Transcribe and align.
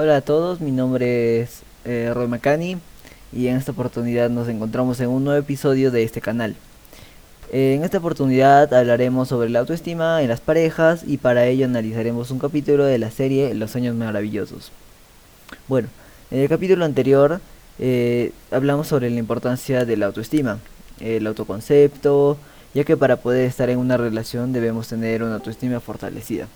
Hola 0.00 0.18
a 0.18 0.20
todos, 0.20 0.60
mi 0.60 0.70
nombre 0.70 1.40
es 1.40 1.62
eh, 1.84 2.12
Roy 2.14 2.28
Macani 2.28 2.76
y 3.32 3.48
en 3.48 3.56
esta 3.56 3.72
oportunidad 3.72 4.30
nos 4.30 4.46
encontramos 4.46 5.00
en 5.00 5.08
un 5.08 5.24
nuevo 5.24 5.40
episodio 5.40 5.90
de 5.90 6.04
este 6.04 6.20
canal. 6.20 6.54
Eh, 7.52 7.74
en 7.74 7.82
esta 7.82 7.98
oportunidad 7.98 8.72
hablaremos 8.72 9.26
sobre 9.26 9.50
la 9.50 9.58
autoestima 9.58 10.22
en 10.22 10.28
las 10.28 10.38
parejas 10.38 11.02
y 11.04 11.16
para 11.16 11.46
ello 11.46 11.64
analizaremos 11.64 12.30
un 12.30 12.38
capítulo 12.38 12.84
de 12.84 12.98
la 12.98 13.10
serie 13.10 13.52
Los 13.54 13.72
sueños 13.72 13.96
maravillosos. 13.96 14.70
Bueno, 15.66 15.88
en 16.30 16.42
el 16.42 16.48
capítulo 16.48 16.84
anterior 16.84 17.40
eh, 17.80 18.30
hablamos 18.52 18.86
sobre 18.86 19.10
la 19.10 19.18
importancia 19.18 19.84
de 19.84 19.96
la 19.96 20.06
autoestima, 20.06 20.60
el 21.00 21.26
autoconcepto, 21.26 22.38
ya 22.72 22.84
que 22.84 22.96
para 22.96 23.16
poder 23.16 23.46
estar 23.46 23.68
en 23.68 23.80
una 23.80 23.96
relación 23.96 24.52
debemos 24.52 24.86
tener 24.86 25.24
una 25.24 25.34
autoestima 25.34 25.80
fortalecida. 25.80 26.46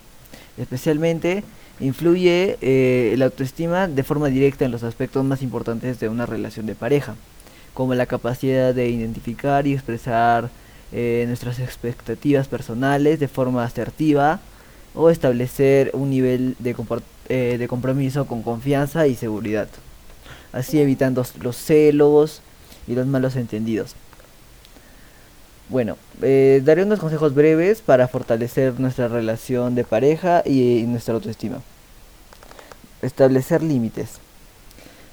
Especialmente 0.57 1.43
influye 1.79 2.57
eh, 2.61 3.15
la 3.17 3.25
autoestima 3.25 3.87
de 3.87 4.03
forma 4.03 4.27
directa 4.27 4.65
en 4.65 4.71
los 4.71 4.83
aspectos 4.83 5.23
más 5.25 5.41
importantes 5.41 5.99
de 5.99 6.09
una 6.09 6.25
relación 6.25 6.65
de 6.65 6.75
pareja, 6.75 7.15
como 7.73 7.95
la 7.95 8.05
capacidad 8.05 8.73
de 8.73 8.89
identificar 8.89 9.65
y 9.65 9.73
expresar 9.73 10.49
eh, 10.91 11.25
nuestras 11.27 11.59
expectativas 11.59 12.47
personales 12.47 13.19
de 13.19 13.27
forma 13.27 13.63
asertiva 13.63 14.39
o 14.93 15.09
establecer 15.09 15.89
un 15.93 16.11
nivel 16.11 16.55
de, 16.59 16.75
eh, 17.29 17.55
de 17.57 17.67
compromiso 17.67 18.27
con 18.27 18.43
confianza 18.43 19.07
y 19.07 19.15
seguridad, 19.15 19.67
así 20.51 20.79
evitando 20.79 21.25
los 21.41 21.57
celos 21.57 22.41
y 22.87 22.93
los 22.93 23.07
malos 23.07 23.35
entendidos. 23.35 23.95
Bueno, 25.73 25.97
eh, 26.21 26.61
daré 26.63 26.83
unos 26.83 26.99
consejos 26.99 27.33
breves 27.33 27.81
para 27.81 28.07
fortalecer 28.07 28.79
nuestra 28.79 29.07
relación 29.07 29.73
de 29.73 29.83
pareja 29.83 30.43
y, 30.45 30.83
nuestra 30.83 31.15
autoestima. 31.15 31.63
Establecer 33.01 33.63
límites. 33.63 34.19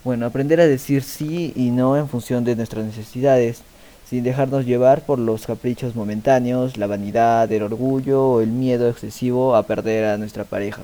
Bueno, 0.05 0.27
aprender 0.27 0.61
a 0.61 0.67
decir 0.67 1.03
sí 1.03 1.55
y 1.57 1.71
no 1.71 1.97
en 1.97 2.11
función 2.11 2.45
de 2.45 2.57
nuestras 2.57 2.85
necesidades, 2.85 3.63
sin 4.05 4.23
dejarnos 4.23 4.67
llevar 4.67 5.01
por 5.01 5.19
los 5.19 5.47
caprichos 5.47 5.97
momentáneos, 5.97 6.77
la 6.77 6.87
vanidad, 6.87 7.51
el 7.51 7.63
orgullo 7.63 8.23
o 8.23 8.41
el 8.43 8.51
miedo 8.51 8.91
excesivo 8.91 9.57
a 9.57 9.63
perder 9.63 10.05
a 10.05 10.19
nuestra 10.19 10.45
pareja. 10.45 10.83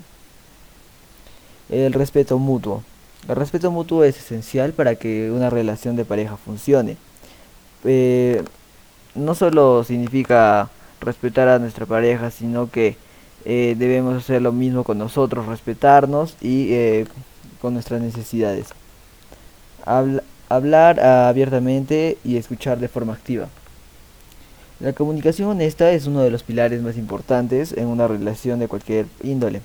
El 1.68 1.92
respeto 1.92 2.38
mutuo. 2.38 2.82
El 3.28 3.36
respeto 3.36 3.70
mutuo 3.70 4.04
es 4.04 4.16
esencial 4.16 4.72
para 4.72 4.94
que 4.94 5.30
una 5.30 5.50
relación 5.50 5.96
de 5.96 6.06
pareja 6.06 6.38
funcione. 6.38 6.96
Eh, 7.84 8.42
no 9.16 9.34
solo 9.34 9.84
significa 9.84 10.70
respetar 11.00 11.48
a 11.48 11.58
nuestra 11.58 11.86
pareja, 11.86 12.30
sino 12.30 12.70
que 12.70 12.96
eh, 13.44 13.74
debemos 13.78 14.16
hacer 14.16 14.42
lo 14.42 14.52
mismo 14.52 14.84
con 14.84 14.98
nosotros, 14.98 15.46
respetarnos 15.46 16.36
y 16.40 16.72
eh, 16.72 17.06
con 17.60 17.74
nuestras 17.74 18.00
necesidades. 18.00 18.68
hablar 20.48 21.00
abiertamente 21.00 22.18
y 22.24 22.36
escuchar 22.36 22.78
de 22.78 22.88
forma 22.88 23.12
activa. 23.12 23.48
La 24.78 24.92
comunicación 24.92 25.48
honesta 25.48 25.90
es 25.92 26.06
uno 26.06 26.20
de 26.20 26.30
los 26.30 26.42
pilares 26.42 26.82
más 26.82 26.96
importantes 26.98 27.72
en 27.72 27.86
una 27.86 28.06
relación 28.08 28.58
de 28.58 28.68
cualquier 28.68 29.06
índole. 29.22 29.62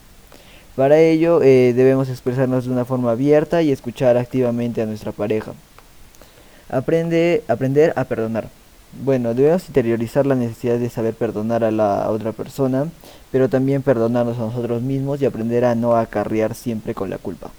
Para 0.76 1.00
ello 1.00 1.42
eh, 1.42 1.74
debemos 1.76 2.08
expresarnos 2.08 2.66
de 2.66 2.72
una 2.72 2.86
forma 2.86 3.12
abierta 3.12 3.62
y 3.62 3.72
escuchar 3.72 4.16
activamente 4.16 4.82
a 4.82 4.86
nuestra 4.86 5.12
pareja. 5.12 5.54
Aprende, 6.70 7.44
aprender 7.50 7.92
a 7.98 8.06
perdonar. 8.06 8.61
Bueno, 8.94 9.34
debemos 9.34 9.68
interiorizar 9.70 10.26
la 10.26 10.36
necesidad 10.36 10.78
de 10.78 10.90
saber 10.90 11.14
perdonar 11.14 11.64
a 11.64 11.72
la 11.72 12.10
otra 12.10 12.34
persona, 12.34 12.90
pero 13.32 13.48
también 13.48 13.82
perdonarnos 13.82 14.38
a 14.38 14.42
nosotros 14.42 14.82
mismos 14.82 15.22
y 15.22 15.26
aprender 15.26 15.64
a 15.64 15.76
no 15.76 15.96
acarrear 15.96 16.56
siempre 16.56 16.94
con 16.94 17.10
la 17.10 17.18
culpa. 17.18 17.52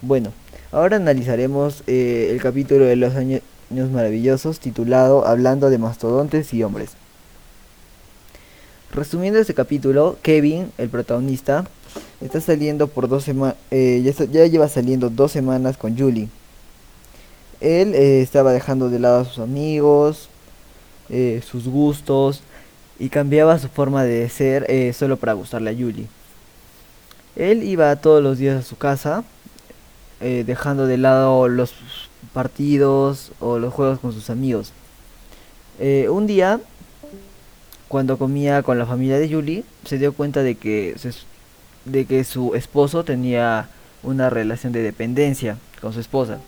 Bueno, 0.00 0.32
ahora 0.72 0.96
analizaremos 0.96 1.82
eh, 1.86 2.30
el 2.32 2.40
capítulo 2.40 2.86
de 2.86 2.96
los 2.96 3.14
años 3.14 3.42
maravillosos 3.70 4.58
titulado 4.58 5.26
Hablando 5.26 5.68
de 5.68 5.78
mastodontes 5.78 6.54
y 6.54 6.62
hombres. 6.62 6.92
Resumiendo 8.92 9.38
este 9.38 9.52
capítulo, 9.52 10.16
Kevin, 10.22 10.72
el 10.78 10.88
protagonista, 10.88 11.66
está 12.22 12.40
saliendo 12.40 12.88
por 12.88 13.08
dos 13.08 13.24
semanas, 13.24 13.56
eh, 13.70 14.00
ya, 14.02 14.24
ya 14.24 14.46
lleva 14.46 14.68
saliendo 14.68 15.10
dos 15.10 15.30
semanas 15.32 15.76
con 15.76 15.98
Julie 15.98 16.30
él 17.60 17.94
eh, 17.94 18.20
estaba 18.22 18.52
dejando 18.52 18.90
de 18.90 18.98
lado 18.98 19.20
a 19.20 19.24
sus 19.24 19.38
amigos, 19.38 20.28
eh, 21.08 21.42
sus 21.46 21.68
gustos 21.68 22.42
y 22.98 23.08
cambiaba 23.08 23.58
su 23.58 23.68
forma 23.68 24.04
de 24.04 24.28
ser 24.28 24.66
eh, 24.68 24.92
solo 24.92 25.16
para 25.16 25.32
gustarle 25.32 25.70
a 25.70 25.72
Yuli. 25.72 26.06
Él 27.36 27.62
iba 27.62 27.94
todos 27.96 28.22
los 28.22 28.38
días 28.38 28.58
a 28.58 28.66
su 28.66 28.76
casa, 28.76 29.24
dejando 30.20 30.86
de 30.86 30.96
lado 30.96 31.46
los 31.46 31.74
partidos 32.32 33.32
o 33.38 33.58
los 33.58 33.74
juegos 33.74 33.98
con 33.98 34.14
sus 34.14 34.30
amigos. 34.30 34.72
un 36.08 36.26
día, 36.26 36.58
cuando 37.88 38.16
comía 38.16 38.62
con 38.62 38.78
la 38.78 38.86
familia 38.86 39.18
de 39.18 39.28
Yuli, 39.28 39.64
se 39.84 39.98
dio 39.98 40.14
cuenta 40.14 40.42
de 40.42 40.54
que, 40.54 40.96
de 41.84 42.06
que 42.06 42.24
su 42.24 42.54
esposo 42.54 43.04
tenía 43.04 43.68
una 44.02 44.30
relación 44.30 44.72
de 44.72 44.80
dependencia 44.80 45.58
con 45.82 45.92
su 45.92 46.00
esposa. 46.00 46.38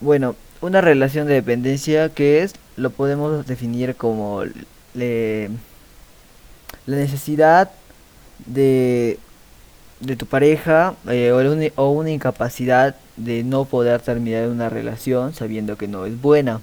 Bueno, 0.00 0.36
una 0.60 0.80
relación 0.80 1.26
de 1.26 1.34
dependencia 1.34 2.10
que 2.10 2.42
es, 2.42 2.54
lo 2.76 2.90
podemos 2.90 3.46
definir 3.46 3.96
como 3.96 4.42
la 4.94 5.48
necesidad 6.86 7.70
de, 8.44 9.18
de 10.00 10.16
tu 10.16 10.26
pareja 10.26 10.94
eh, 11.08 11.32
o, 11.32 11.82
o, 11.82 11.90
una 11.90 12.10
incapacidad 12.10 12.96
de 13.16 13.42
no 13.44 13.64
poder 13.64 14.00
terminar 14.02 14.48
una 14.48 14.68
relación 14.68 15.32
sabiendo 15.34 15.76
que 15.76 15.88
no 15.88 16.06
es 16.06 16.20
buena. 16.20 16.60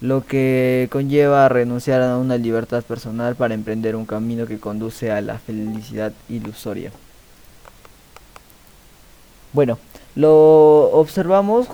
Lo 0.00 0.26
que 0.26 0.88
conlleva 0.90 1.48
renunciar 1.48 2.02
a 2.02 2.18
una 2.18 2.36
libertad 2.36 2.82
personal 2.82 3.36
para 3.36 3.54
emprender 3.54 3.94
un 3.94 4.06
camino 4.06 4.46
que 4.46 4.58
conduce 4.58 5.12
a 5.12 5.20
la 5.20 5.38
felicidad 5.38 6.12
ilusoria. 6.28 6.90
Bueno, 9.52 9.78
lo 10.14 10.90
observamos, 10.92 11.68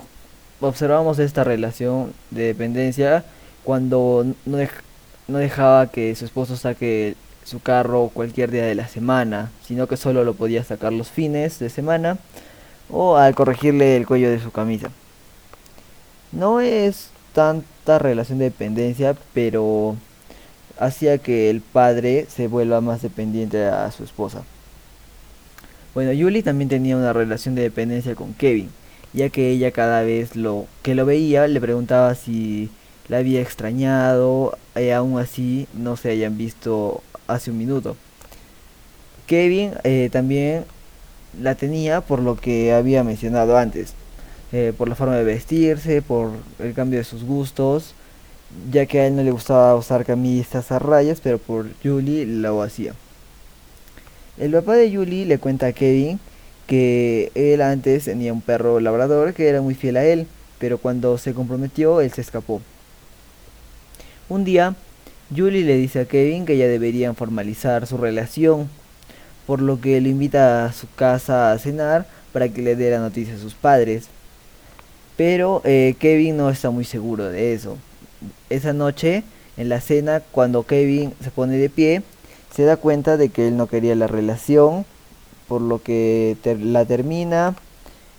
observamos 0.61 1.19
esta 1.19 1.45
relación 1.45 2.13
de 2.31 2.45
dependencia 2.45 3.25
cuando 3.65 4.25
no, 4.47 5.39
dejaba 5.39 5.89
que 5.89 6.15
su 6.15 6.25
esposo 6.25 6.57
saque 6.57 7.17
su 7.45 7.61
carro 7.61 8.11
cualquier 8.13 8.51
día 8.51 8.65
de 8.65 8.75
la 8.75 8.89
semana, 8.89 9.51
sino 9.67 9.87
que 9.87 9.97
solo 9.97 10.25
lo 10.25 10.35
podía 10.35 10.65
sacar 10.65 10.93
los 10.93 11.09
fines 11.09 11.59
de 11.59 11.71
semana 11.71 12.19
o 12.91 13.17
al 13.17 13.35
corregirle 13.35 13.97
el 13.97 14.07
cuello 14.07 14.31
de 14.31 14.41
su 14.41 14.51
camisa. 14.51 14.91
No 16.33 16.61
es 16.61 17.11
tanta 17.33 17.99
relación 17.99 18.39
de 18.39 18.47
dependencia, 18.47 19.17
pero 19.33 19.97
hacía 20.79 21.19
que 21.19 21.51
el 21.51 21.61
padre 21.61 22.27
se 22.29 22.49
vuelva 22.49 22.81
más 22.81 23.03
dependiente 23.03 23.65
a 23.67 23.91
su 23.91 24.05
esposa. 24.05 24.45
Bueno, 25.99 26.13
Yuli 26.13 26.45
también 26.45 26.69
tenía 26.69 26.97
una 26.97 27.13
relación 27.13 27.57
de 27.57 27.63
dependencia 27.63 28.15
con 28.15 28.33
Kevin, 28.33 28.71
ya 29.13 29.31
que 29.31 29.51
ella 29.51 29.73
cada 29.73 30.03
vez 30.03 30.37
lo 30.37 30.67
que 30.83 30.95
lo 30.95 31.05
veía 31.05 31.49
le 31.49 31.61
preguntaba 31.61 32.15
si 32.15 32.71
la 33.09 33.19
había 33.19 33.41
extrañado, 33.41 34.57
y 34.77 34.91
aún 34.91 35.19
así 35.19 35.67
no 35.75 35.97
se 35.97 36.11
hayan 36.11 36.39
visto 36.39 37.03
hace 37.27 37.51
un 37.51 37.59
minuto. 37.59 37.97
Kevin 39.27 39.73
eh, 39.83 40.09
también 40.13 40.67
la 41.43 41.57
tenía 41.57 42.01
por 42.01 42.21
lo 42.21 42.37
que 42.37 42.73
había 42.73 43.03
mencionado 43.03 43.59
antes, 43.59 43.95
eh, 44.53 44.73
por 44.79 44.89
la 44.89 44.95
forma 44.95 45.17
de 45.17 45.25
vestirse, 45.25 46.01
por 46.01 46.31
el 46.61 46.75
cambio 46.75 47.01
de 47.01 47.05
sus 47.05 47.25
gustos, 47.25 47.97
ya 48.71 48.87
que 48.87 49.01
a 49.01 49.09
él 49.09 49.17
no 49.17 49.25
le 49.25 49.33
gustaba 49.33 49.75
usar 49.75 50.05
camisas 50.05 50.71
a 50.71 50.79
rayas, 50.79 51.21
pero 51.21 51.39
por 51.39 51.67
Julie 51.83 52.25
lo 52.25 52.63
hacía. 52.63 52.95
El 54.39 54.53
papá 54.53 54.75
de 54.77 54.95
Julie 54.95 55.27
le 55.27 55.39
cuenta 55.39 55.67
a 55.67 55.73
Kevin 55.73 56.21
que 56.69 57.33
él 57.35 57.61
antes 57.61 58.05
tenía 58.05 58.33
un 58.33 58.41
perro 58.41 58.79
labrador 58.79 59.35
que 59.35 59.49
era 59.49 59.61
muy 59.63 59.75
fiel 59.75 59.97
a 59.97 60.05
él, 60.05 60.29
pero 60.59 60.79
cuando 60.79 61.19
se 61.19 61.35
comprometió 61.35 62.01
él 62.01 62.13
se 62.13 62.21
escapó. 62.21 62.61
Un 64.29 64.45
día, 64.45 64.77
Julie 65.35 65.65
le 65.65 65.77
dice 65.77 66.01
a 66.01 66.05
Kevin 66.05 66.47
que 66.47 66.57
ya 66.57 66.69
deberían 66.69 67.17
formalizar 67.17 67.87
su 67.87 67.97
relación, 67.97 68.69
por 69.47 69.61
lo 69.61 69.81
que 69.81 70.01
lo 70.01 70.09
invita 70.09 70.67
a 70.67 70.73
su 70.73 70.87
casa 70.95 71.51
a 71.51 71.59
cenar 71.59 72.07
para 72.33 72.49
que 72.49 72.63
le 72.63 72.77
dé 72.77 72.91
la 72.91 73.01
noticia 73.01 73.35
a 73.35 73.39
sus 73.39 73.55
padres. 73.55 74.07
Pero 75.17 75.63
eh, 75.65 75.97
Kevin 75.99 76.37
no 76.37 76.49
está 76.51 76.71
muy 76.71 76.85
seguro 76.85 77.25
de 77.25 77.55
eso. 77.55 77.77
Esa 78.51 78.73
noche, 78.73 79.25
en 79.57 79.69
la 79.69 79.81
cena, 79.81 80.21
cuando 80.21 80.63
Kevin 80.63 81.13
se 81.25 81.31
pone 81.31 81.57
de 81.57 81.71
pie, 81.71 82.03
se 82.55 82.65
da 82.65 82.77
cuenta 82.77 83.17
de 83.17 83.29
que 83.29 83.49
él 83.49 83.57
no 83.57 83.67
quería 83.67 83.95
la 83.95 84.07
relación, 84.07 84.85
por 85.49 85.63
lo 85.63 85.83
que 85.83 86.37
la 86.61 86.85
termina 86.85 87.55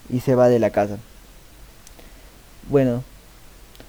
y 0.10 0.20
se 0.22 0.36
va 0.36 0.50
de 0.50 0.60
la 0.60 0.72
casa. 0.72 0.98
Bueno, 2.70 3.04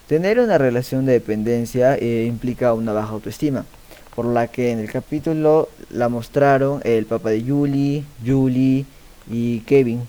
tener 0.07 0.39
una 0.39 0.59
relación 0.59 1.07
de 1.07 1.13
dependencia 1.13 1.97
eh, 1.97 2.27
implica 2.29 2.75
una 2.75 2.93
baja 2.93 3.13
autoestima, 3.13 3.65
por 4.15 4.27
la 4.27 4.49
que 4.49 4.73
en 4.73 4.79
el 4.79 4.91
capítulo 4.91 5.69
la 5.91 6.09
mostraron 6.09 6.81
el 6.85 7.07
papá 7.07 7.31
de 7.31 7.43
Julie, 7.43 8.05
Julie 8.25 8.85
y 9.31 9.61
Kevin. 9.61 10.03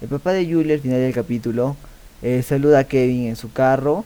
El 0.00 0.08
papá 0.08 0.32
de 0.32 0.50
Julie 0.50 0.74
al 0.74 0.80
final 0.80 1.00
del 1.00 1.12
capítulo 1.12 1.76
eh, 2.22 2.42
saluda 2.42 2.80
a 2.80 2.84
Kevin 2.84 3.26
en 3.26 3.36
su 3.36 3.52
carro 3.52 4.04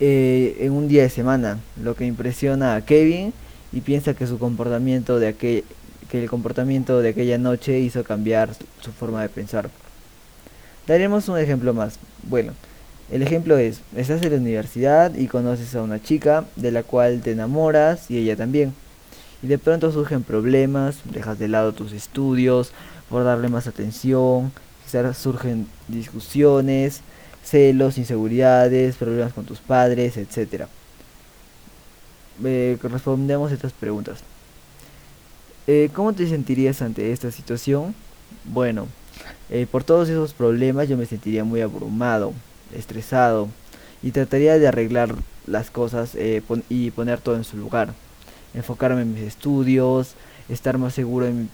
eh, 0.00 0.56
en 0.60 0.72
un 0.72 0.88
día 0.88 1.02
de 1.02 1.10
semana, 1.10 1.58
lo 1.82 1.94
que 1.94 2.06
impresiona 2.06 2.74
a 2.74 2.84
Kevin 2.84 3.32
y 3.72 3.80
piensa 3.80 4.14
que 4.14 4.26
su 4.26 4.38
comportamiento 4.38 5.18
de 5.18 5.28
aquel, 5.28 5.64
que 6.10 6.22
el 6.22 6.30
comportamiento 6.30 7.00
de 7.00 7.10
aquella 7.10 7.38
noche 7.38 7.80
hizo 7.80 8.04
cambiar 8.04 8.50
su 8.80 8.92
forma 8.92 9.22
de 9.22 9.28
pensar. 9.28 9.70
Daremos 10.86 11.28
un 11.28 11.38
ejemplo 11.38 11.74
más. 11.74 11.98
Bueno, 12.22 12.52
el 13.10 13.22
ejemplo 13.22 13.56
es, 13.56 13.80
estás 13.96 14.22
en 14.22 14.32
la 14.32 14.38
universidad 14.38 15.14
y 15.14 15.26
conoces 15.26 15.74
a 15.74 15.82
una 15.82 16.02
chica 16.02 16.44
de 16.56 16.72
la 16.72 16.82
cual 16.82 17.20
te 17.22 17.32
enamoras 17.32 18.10
y 18.10 18.18
ella 18.18 18.36
también. 18.36 18.72
Y 19.42 19.48
de 19.48 19.58
pronto 19.58 19.92
surgen 19.92 20.22
problemas, 20.22 20.96
dejas 21.04 21.38
de 21.38 21.48
lado 21.48 21.72
tus 21.72 21.92
estudios 21.92 22.72
por 23.08 23.24
darle 23.24 23.48
más 23.48 23.66
atención, 23.66 24.52
quizás 24.84 25.16
surgen 25.16 25.68
discusiones, 25.88 27.00
celos, 27.44 27.98
inseguridades, 27.98 28.96
problemas 28.96 29.32
con 29.32 29.44
tus 29.44 29.58
padres, 29.58 30.16
etc. 30.16 30.66
Eh, 32.44 32.78
respondemos 32.82 33.52
estas 33.52 33.72
preguntas. 33.72 34.20
Eh, 35.66 35.90
¿Cómo 35.92 36.12
te 36.12 36.28
sentirías 36.28 36.80
ante 36.80 37.10
esta 37.10 37.30
situación? 37.32 37.94
Bueno, 38.44 38.86
eh, 39.50 39.66
por 39.70 39.84
todos 39.84 40.08
esos 40.08 40.32
problemas 40.32 40.88
yo 40.88 40.96
me 40.96 41.06
sentiría 41.06 41.44
muy 41.44 41.60
abrumado, 41.60 42.32
estresado 42.72 43.48
y 44.02 44.10
trataría 44.12 44.58
de 44.58 44.68
arreglar 44.68 45.14
las 45.46 45.70
cosas 45.70 46.14
eh, 46.14 46.42
y 46.68 46.90
poner 46.90 47.20
todo 47.20 47.36
en 47.36 47.44
su 47.44 47.56
lugar. 47.56 47.94
Enfocarme 48.54 49.02
en 49.02 49.14
mis 49.14 49.22
estudios, 49.22 50.14
estar 50.48 50.78
más 50.78 50.94
seguro 50.94 51.26
en 51.26 51.48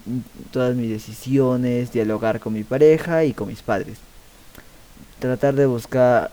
todas 0.50 0.76
mis 0.76 0.90
decisiones, 0.90 1.92
dialogar 1.92 2.40
con 2.40 2.52
mi 2.52 2.64
pareja 2.64 3.24
y 3.24 3.32
con 3.32 3.48
mis 3.48 3.62
padres. 3.62 3.98
Tratar 5.20 5.54
de 5.54 5.66
buscar 5.66 6.30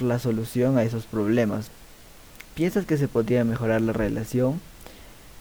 la 0.00 0.18
solución 0.18 0.78
a 0.78 0.82
esos 0.82 1.04
problemas. 1.04 1.70
¿Piensas 2.54 2.84
que 2.84 2.98
se 2.98 3.08
podría 3.08 3.44
mejorar 3.44 3.80
la 3.80 3.94
relación? 3.94 4.60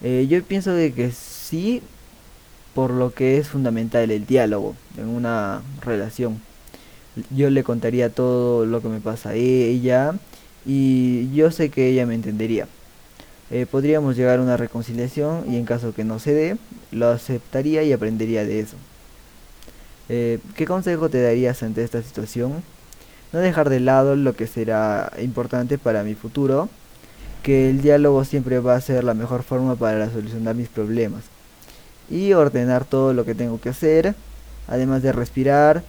Eh, 0.01 0.27
yo 0.29 0.41
pienso 0.43 0.71
de 0.71 0.93
que 0.93 1.11
sí, 1.11 1.81
por 2.73 2.91
lo 2.91 3.13
que 3.13 3.37
es 3.37 3.49
fundamental 3.49 4.09
el 4.11 4.25
diálogo 4.25 4.75
en 4.97 5.09
una 5.09 5.61
relación. 5.81 6.41
Yo 7.29 7.49
le 7.49 7.63
contaría 7.63 8.09
todo 8.09 8.65
lo 8.65 8.81
que 8.81 8.87
me 8.87 9.01
pasa 9.01 9.31
a 9.31 9.33
ella 9.33 10.13
y 10.65 11.29
yo 11.33 11.51
sé 11.51 11.69
que 11.69 11.89
ella 11.89 12.05
me 12.05 12.15
entendería. 12.15 12.67
Eh, 13.49 13.65
podríamos 13.69 14.15
llegar 14.15 14.39
a 14.39 14.43
una 14.43 14.55
reconciliación 14.55 15.51
y 15.51 15.57
en 15.57 15.65
caso 15.65 15.93
que 15.93 16.05
no 16.05 16.19
se 16.19 16.33
dé, 16.33 16.57
lo 16.91 17.09
aceptaría 17.09 17.83
y 17.83 17.91
aprendería 17.91 18.45
de 18.45 18.61
eso. 18.61 18.77
Eh, 20.07 20.39
¿Qué 20.55 20.65
consejo 20.65 21.09
te 21.09 21.21
darías 21.21 21.61
ante 21.61 21.83
esta 21.83 22.01
situación? 22.01 22.63
No 23.33 23.39
dejar 23.39 23.69
de 23.69 23.81
lado 23.81 24.15
lo 24.15 24.33
que 24.33 24.47
será 24.47 25.11
importante 25.21 25.77
para 25.77 26.03
mi 26.03 26.15
futuro, 26.15 26.69
que 27.43 27.69
el 27.69 27.81
diálogo 27.81 28.23
siempre 28.25 28.59
va 28.59 28.75
a 28.75 28.81
ser 28.81 29.03
la 29.03 29.13
mejor 29.13 29.43
forma 29.43 29.75
para 29.75 30.11
solucionar 30.11 30.55
mis 30.55 30.69
problemas 30.69 31.23
y 32.09 32.33
ordenar 32.33 32.85
todo 32.85 33.13
lo 33.13 33.25
que 33.25 33.35
tengo 33.35 33.59
que 33.59 33.69
hacer, 33.69 34.15
además 34.67 35.01
de 35.01 35.11
respirar 35.11 35.83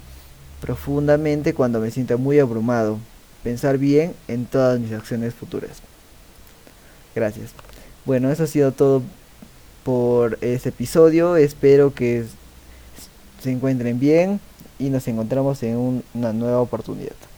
profundamente 0.61 1.55
cuando 1.55 1.81
me 1.81 1.91
sienta 1.91 2.17
muy 2.17 2.39
abrumado, 2.39 2.99
pensar 3.43 3.79
bien 3.79 4.15
en 4.29 4.47
todas 4.47 4.79
mis 4.79 4.93
acciones 4.93 5.35
futuras. 5.35 5.83
Gracias. 7.15 7.51
Bueno, 8.05 8.31
eso 8.31 8.45
ha 8.45 8.47
sido 8.47 8.73
todo 8.73 9.03
por 9.83 10.39
este 10.41 10.71
episodio. 10.71 11.37
Espero 11.37 11.93
que 11.93 12.25
se 13.43 13.51
encuentren 13.51 13.99
bien 13.99 14.41
y 14.79 14.89
nos 14.89 15.07
encontramos 15.09 15.63
en 15.63 16.03
una 16.15 16.33
nueva 16.33 16.61
oportunidad. 16.61 17.32